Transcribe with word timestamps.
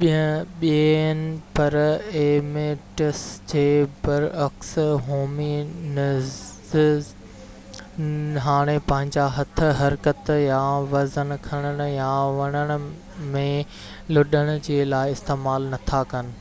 ٻيئن 0.00 1.20
primates 1.58 3.22
جي 3.52 3.62
بر 4.02 4.26
عڪس 4.48 4.74
هومي 5.08 5.48
نڊز 5.94 6.34
هاڻي 8.50 8.76
پنهنجا 8.92 9.26
هٿ 9.40 9.64
حرڪت 9.82 10.34
يا 10.44 10.60
وزن 10.94 11.36
کڻڻ 11.50 11.82
يا 11.96 12.12
وڻڻ 12.40 12.78
۾ 13.42 13.48
لڏڻ 14.18 14.52
جي 14.70 14.80
لاءِ 14.96 15.18
استعمال 15.20 15.72
نٿا 15.76 16.04
ڪن 16.16 16.34